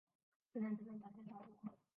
[0.51, 1.47] 谁能真正展现洒脱